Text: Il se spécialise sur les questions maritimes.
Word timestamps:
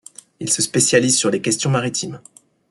Il 0.39 0.49
se 0.51 0.63
spécialise 0.63 1.15
sur 1.15 1.29
les 1.29 1.43
questions 1.43 1.69
maritimes. 1.69 2.19